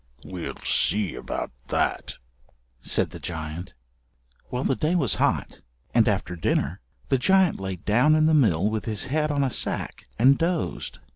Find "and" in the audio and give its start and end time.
5.93-6.07, 10.17-10.39